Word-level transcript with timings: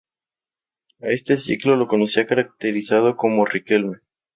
A 1.03 1.09
este 1.09 1.37
ciclo 1.37 1.75
lo 1.75 1.87
conducía 1.87 2.25
caracterizado 2.25 3.15
como 3.15 3.45
Riquelme. 3.45 3.97